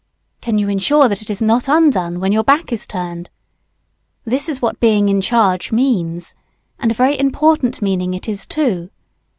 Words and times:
Can 0.41 0.57
you 0.57 0.67
insure 0.67 1.07
that 1.07 1.21
it 1.21 1.29
is 1.29 1.43
not 1.43 1.67
undone 1.67 2.19
when 2.19 2.31
your 2.31 2.43
back 2.43 2.71
is 2.73 2.87
turned? 2.87 3.29
This 4.25 4.49
is 4.49 4.59
what 4.59 4.79
being 4.79 5.09
"in 5.09 5.21
charge" 5.21 5.71
means. 5.71 6.33
And 6.79 6.89
a 6.89 6.95
very 6.95 7.19
important 7.19 7.83
meaning 7.83 8.15
it 8.15 8.27
is, 8.27 8.47
too. 8.47 8.89